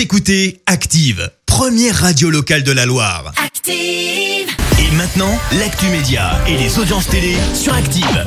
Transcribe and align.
Vous 0.00 0.04
écoutez 0.04 0.62
Active, 0.64 1.30
première 1.44 1.94
radio 1.94 2.30
locale 2.30 2.62
de 2.62 2.72
la 2.72 2.86
Loire. 2.86 3.34
Active. 3.36 4.48
Et 4.78 4.90
maintenant, 4.96 5.38
l'actu 5.58 5.88
média 5.88 6.40
et 6.48 6.56
les 6.56 6.78
audiences 6.78 7.06
télé 7.06 7.36
sur 7.52 7.74
Active. 7.74 8.24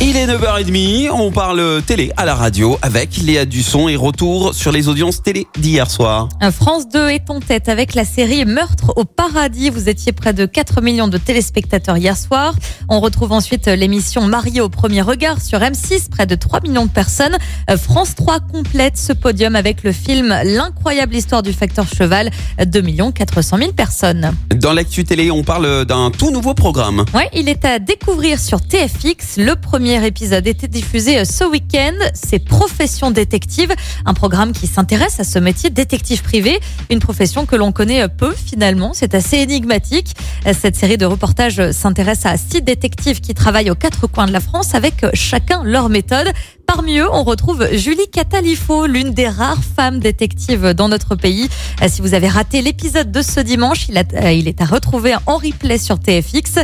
Il 0.00 0.16
est 0.16 0.28
9h30, 0.28 1.10
on 1.10 1.32
parle 1.32 1.82
télé 1.82 2.12
à 2.16 2.24
la 2.24 2.36
radio 2.36 2.78
avec 2.82 3.16
Léa 3.16 3.44
Dusson 3.44 3.88
et 3.88 3.96
retour 3.96 4.54
sur 4.54 4.70
les 4.70 4.86
audiences 4.86 5.24
télé 5.24 5.48
d'hier 5.58 5.90
soir. 5.90 6.28
France 6.52 6.88
2 6.88 7.08
est 7.08 7.28
en 7.30 7.40
tête 7.40 7.68
avec 7.68 7.94
la 7.96 8.04
série 8.04 8.44
Meurtre 8.44 8.92
au 8.94 9.04
paradis. 9.04 9.70
Vous 9.70 9.88
étiez 9.88 10.12
près 10.12 10.32
de 10.32 10.46
4 10.46 10.82
millions 10.82 11.08
de 11.08 11.18
téléspectateurs 11.18 11.96
hier 11.96 12.16
soir. 12.16 12.54
On 12.88 13.00
retrouve 13.00 13.32
ensuite 13.32 13.66
l'émission 13.66 14.24
Mariée 14.24 14.60
au 14.60 14.68
premier 14.68 15.02
regard 15.02 15.42
sur 15.42 15.58
M6, 15.58 16.08
près 16.10 16.26
de 16.26 16.36
3 16.36 16.60
millions 16.60 16.86
de 16.86 16.90
personnes. 16.90 17.36
France 17.76 18.14
3 18.14 18.38
complète 18.38 18.96
ce 18.96 19.12
podium 19.12 19.56
avec 19.56 19.82
le 19.82 19.90
film 19.90 20.28
L'incroyable 20.44 21.16
histoire 21.16 21.42
du 21.42 21.52
facteur 21.52 21.88
cheval, 21.88 22.30
2 22.64 22.82
400 23.12 23.58
000 23.58 23.72
personnes. 23.72 24.30
Dans 24.54 24.72
l'actu 24.72 25.02
télé, 25.02 25.32
on 25.32 25.42
parle 25.42 25.84
d'un 25.86 26.12
tout 26.12 26.30
nouveau 26.30 26.54
programme. 26.54 27.04
Ouais, 27.14 27.28
il 27.34 27.48
est 27.48 27.64
à 27.64 27.80
découvrir 27.80 28.38
sur 28.38 28.60
TFX. 28.60 29.38
Le 29.38 29.56
premier 29.56 29.87
épisode 29.96 30.46
était 30.46 30.68
diffusé 30.68 31.24
ce 31.24 31.44
week-end. 31.44 31.94
C'est 32.14 32.38
Profession 32.38 33.10
détective, 33.10 33.72
un 34.04 34.14
programme 34.14 34.52
qui 34.52 34.66
s'intéresse 34.66 35.18
à 35.20 35.24
ce 35.24 35.38
métier 35.38 35.70
détective 35.70 36.22
privé, 36.22 36.60
une 36.90 36.98
profession 36.98 37.46
que 37.46 37.56
l'on 37.56 37.72
connaît 37.72 38.06
peu 38.08 38.34
finalement. 38.34 38.92
C'est 38.94 39.14
assez 39.14 39.38
énigmatique. 39.38 40.14
Cette 40.52 40.76
série 40.76 40.98
de 40.98 41.06
reportages 41.06 41.72
s'intéresse 41.72 42.26
à 42.26 42.36
six 42.36 42.62
détectives 42.62 43.20
qui 43.20 43.34
travaillent 43.34 43.70
aux 43.70 43.74
quatre 43.74 44.06
coins 44.06 44.26
de 44.26 44.32
la 44.32 44.40
France 44.40 44.74
avec 44.74 45.06
chacun 45.14 45.62
leur 45.64 45.88
méthode. 45.88 46.28
Parmi 46.68 46.98
eux, 46.98 47.08
on 47.10 47.22
retrouve 47.24 47.66
Julie 47.72 48.08
Catalifo, 48.12 48.84
l'une 48.86 49.12
des 49.14 49.26
rares 49.26 49.62
femmes 49.74 50.00
détectives 50.00 50.74
dans 50.74 50.88
notre 50.90 51.16
pays. 51.16 51.48
Si 51.88 52.02
vous 52.02 52.12
avez 52.12 52.28
raté 52.28 52.60
l'épisode 52.60 53.10
de 53.10 53.22
ce 53.22 53.40
dimanche, 53.40 53.86
il, 53.88 53.96
a, 53.96 54.32
il, 54.32 54.46
est 54.48 54.60
à 54.60 54.66
retrouver 54.66 55.14
en 55.26 55.38
replay 55.38 55.78
sur 55.78 55.98
TFX. 55.98 56.56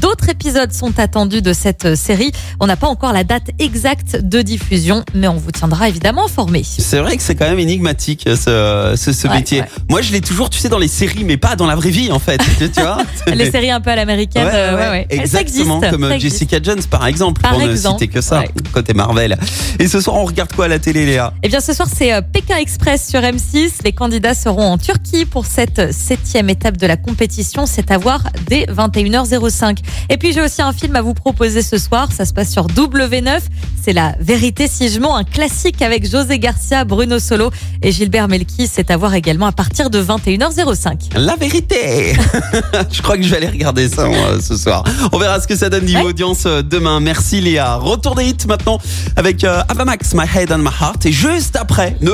D'autres 0.00 0.28
épisodes 0.30 0.72
sont 0.72 0.98
attendus 1.00 1.42
de 1.42 1.52
cette 1.52 1.96
série. 1.96 2.30
On 2.60 2.66
n'a 2.68 2.76
pas 2.76 2.86
encore 2.86 3.12
la 3.12 3.24
date 3.24 3.50
exacte 3.58 4.16
de 4.22 4.42
diffusion, 4.42 5.04
mais 5.12 5.26
on 5.26 5.34
vous 5.36 5.50
tiendra 5.50 5.88
évidemment 5.88 6.26
informé. 6.26 6.62
C'est 6.62 7.00
vrai 7.00 7.16
que 7.16 7.22
c'est 7.24 7.34
quand 7.34 7.48
même 7.50 7.58
énigmatique 7.58 8.28
ce, 8.28 8.94
ce, 8.96 9.12
ce 9.12 9.26
Ouais, 9.26 9.34
métier. 9.38 9.62
ouais. 9.62 9.66
Moi, 9.90 10.02
je 10.02 10.12
l'ai 10.12 10.20
toujours, 10.20 10.50
tu 10.50 10.60
sais, 10.60 10.68
dans 10.68 10.78
les 10.78 10.86
séries, 10.88 11.24
mais 11.24 11.36
pas 11.36 11.56
dans 11.56 11.66
la 11.66 11.74
vraie 11.74 11.90
vie 11.90 12.12
en 12.12 12.20
fait. 12.20 12.40
tu 12.58 12.80
vois 12.80 12.98
Les 13.34 13.50
séries 13.50 13.72
un 13.72 13.80
peu 13.80 13.90
à 13.90 13.96
l'américaine, 13.96 14.46
Ouais, 14.46 14.52
euh, 14.54 14.90
ouais. 14.92 15.06
Ça 15.10 15.16
Exactement, 15.16 15.78
existe, 15.80 15.90
comme 15.90 16.02
ça 16.02 16.06
euh, 16.06 16.14
existe. 16.14 16.32
Jessica 16.38 16.58
Jones 16.62 16.82
par 16.88 17.06
exemple, 17.08 17.42
Par 17.42 17.50
pour 17.54 17.60
ne 17.60 17.70
exemple, 17.72 17.98
citer 17.98 18.12
que 18.14 18.20
ça, 18.20 18.44
côté 18.72 18.94
Marvel. 18.94 19.36
Et 19.78 19.86
ce 19.86 20.00
soir, 20.00 20.16
on 20.16 20.24
regarde 20.24 20.52
quoi 20.52 20.64
à 20.64 20.68
la 20.68 20.78
télé, 20.78 21.06
Léa? 21.06 21.32
Eh 21.42 21.48
bien, 21.48 21.60
ce 21.60 21.72
soir, 21.72 21.88
c'est 21.92 22.12
euh, 22.12 22.20
Pékin 22.20 22.56
Express 22.56 23.08
sur 23.08 23.20
M6. 23.20 23.84
Les 23.84 23.92
candidats 23.92 24.34
seront 24.34 24.72
en 24.72 24.78
Turquie 24.78 25.24
pour 25.24 25.46
cette 25.46 25.92
septième 25.92 26.50
étape 26.50 26.76
de 26.76 26.86
la 26.86 26.96
compétition. 26.96 27.66
C'est 27.66 27.90
à 27.90 27.98
voir 27.98 28.24
dès 28.46 28.64
21h05. 28.64 29.78
Et 30.10 30.16
puis, 30.16 30.32
j'ai 30.32 30.40
aussi 30.40 30.62
un 30.62 30.72
film 30.72 30.96
à 30.96 31.02
vous 31.02 31.14
proposer 31.14 31.62
ce 31.62 31.78
soir. 31.78 32.10
Ça 32.12 32.24
se 32.24 32.32
passe 32.32 32.50
sur 32.50 32.66
W9. 32.66 33.40
C'est 33.88 33.94
La 33.94 34.14
Vérité 34.20 34.68
si 34.70 34.90
je 34.90 35.00
mens, 35.00 35.16
un 35.16 35.24
classique 35.24 35.80
avec 35.80 36.06
José 36.06 36.38
Garcia, 36.38 36.84
Bruno 36.84 37.18
Solo 37.18 37.50
et 37.80 37.90
Gilbert 37.90 38.28
Melki. 38.28 38.68
C'est 38.70 38.90
à 38.90 38.98
voir 38.98 39.14
également 39.14 39.46
à 39.46 39.52
partir 39.52 39.88
de 39.88 40.02
21h05. 40.02 41.16
La 41.16 41.36
vérité 41.36 42.12
Je 42.92 43.00
crois 43.00 43.16
que 43.16 43.22
je 43.22 43.30
vais 43.30 43.38
aller 43.38 43.48
regarder 43.48 43.88
ça 43.88 44.04
moi, 44.04 44.42
ce 44.42 44.58
soir. 44.58 44.84
On 45.10 45.18
verra 45.18 45.40
ce 45.40 45.46
que 45.46 45.56
ça 45.56 45.70
donne 45.70 45.86
niveau 45.86 46.00
Ouais. 46.00 46.04
audience 46.10 46.44
euh, 46.44 46.60
demain. 46.60 47.00
Merci 47.00 47.40
Léa. 47.40 47.76
Retour 47.76 48.14
des 48.14 48.26
hits 48.26 48.46
maintenant 48.46 48.78
avec 49.16 49.42
euh, 49.42 49.62
Avamax, 49.70 50.12
My 50.12 50.26
Head 50.36 50.52
and 50.52 50.58
My 50.58 50.68
Heart. 50.78 51.06
Et 51.06 51.12
juste 51.12 51.56
après, 51.56 51.96
ne... 52.02 52.10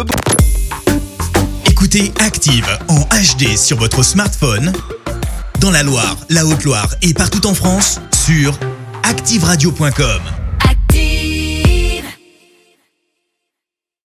Écoutez 1.69 2.12
Active 2.20 2.69
en 2.86 3.00
HD 3.00 3.56
sur 3.56 3.78
votre 3.78 4.05
smartphone, 4.05 4.70
dans 5.58 5.72
la 5.72 5.83
Loire, 5.83 6.19
la 6.30 6.47
Haute-Loire 6.47 6.95
et 7.02 7.14
partout 7.14 7.45
en 7.48 7.55
France, 7.55 7.98
sur 8.25 8.56
activeradio.com. 9.02 10.44